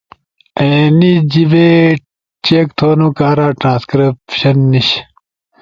[0.59, 1.67] اینی جیِبے
[2.45, 4.89] چیک تھؤنو کارا ٹرانسکرائبشن نیِش،